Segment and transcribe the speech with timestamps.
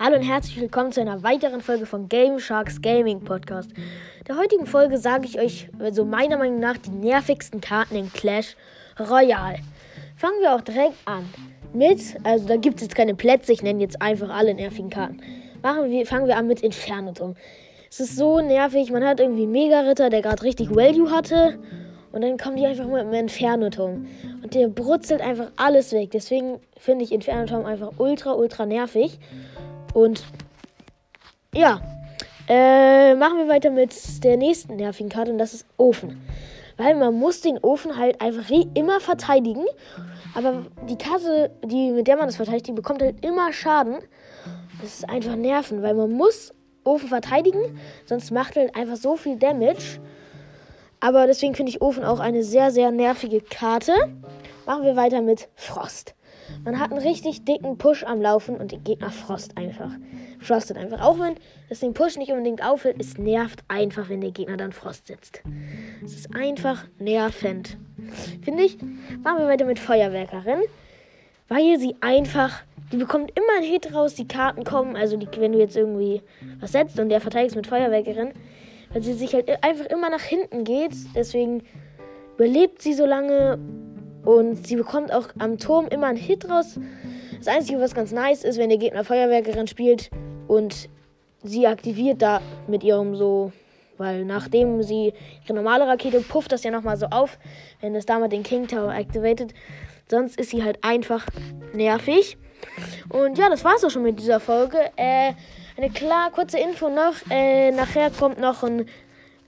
[0.00, 3.72] Hallo und herzlich willkommen zu einer weiteren Folge von Game Sharks Gaming Podcast.
[3.72, 8.12] In der heutigen Folge sage ich euch, also meiner Meinung nach, die nervigsten Karten in
[8.12, 8.54] Clash
[9.00, 9.58] Royale.
[10.16, 11.28] Fangen wir auch direkt an
[11.72, 15.20] mit, also da gibt es jetzt keine Plätze, ich nenne jetzt einfach alle nervigen Karten.
[15.64, 17.34] Machen wir, fangen wir an mit Infernoturm.
[17.90, 21.58] Es ist so nervig, man hat irgendwie Mega-Ritter, der gerade richtig Value hatte.
[22.12, 24.06] Und dann kommen die einfach mit dem Infernoturm.
[24.44, 26.12] Und der brutzelt einfach alles weg.
[26.12, 29.18] Deswegen finde ich Infernoturm einfach ultra, ultra nervig.
[29.98, 30.22] Und
[31.52, 31.80] ja,
[32.48, 36.24] äh, machen wir weiter mit der nächsten nervigen Karte und das ist Ofen.
[36.76, 39.64] Weil man muss den Ofen halt einfach immer verteidigen.
[40.36, 43.96] Aber die Karte, die, mit der man das verteidigt, die bekommt halt immer Schaden.
[44.80, 46.52] Das ist einfach nerven, weil man muss
[46.84, 47.76] Ofen verteidigen,
[48.06, 49.98] sonst macht halt einfach so viel Damage.
[51.00, 53.92] Aber deswegen finde ich Ofen auch eine sehr, sehr nervige Karte.
[54.64, 56.14] Machen wir weiter mit Frost.
[56.64, 59.90] Man hat einen richtig dicken Push am Laufen und der Gegner frost einfach.
[60.40, 61.00] Frostet einfach.
[61.00, 61.34] Auch wenn
[61.68, 65.42] es den Push nicht unbedingt auffällt, es nervt einfach, wenn der Gegner dann Frost setzt.
[66.04, 67.76] Es ist einfach nervend.
[68.42, 68.78] Finde ich.
[69.22, 70.60] Machen wir weiter mit Feuerwerkerin.
[71.48, 72.62] Weil sie einfach.
[72.92, 74.96] Die bekommt immer einen Hit raus, die Karten kommen.
[74.96, 76.22] Also, die, wenn du jetzt irgendwie
[76.60, 78.32] was setzt und der verteidigst mit Feuerwerkerin,
[78.92, 80.92] weil sie sich halt einfach immer nach hinten geht.
[81.14, 81.64] Deswegen
[82.36, 83.58] überlebt sie so lange
[84.28, 86.78] und sie bekommt auch am Turm immer einen Hit raus.
[87.38, 90.10] Das Einzige, was ganz nice ist, wenn der Gegner Feuerwerkerin spielt
[90.46, 90.90] und
[91.42, 93.52] sie aktiviert da mit ihrem so,
[93.96, 97.38] weil nachdem sie ihre normale Rakete pufft das ja nochmal so auf,
[97.80, 99.54] wenn es damit den King Tower activated.
[100.10, 101.24] Sonst ist sie halt einfach
[101.72, 102.36] nervig.
[103.08, 104.76] Und ja, das war's auch schon mit dieser Folge.
[104.96, 105.32] Äh,
[105.78, 107.14] eine klar kurze Info noch.
[107.30, 108.90] Äh, nachher kommt noch ein,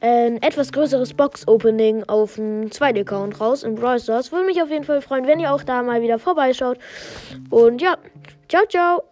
[0.00, 4.32] ein etwas größeres Box-Opening auf dem zweiten Account raus in Brawl Stars.
[4.32, 6.78] Würde mich auf jeden Fall freuen, wenn ihr auch da mal wieder vorbeischaut.
[7.50, 7.96] Und ja,
[8.48, 9.02] ciao, ciao.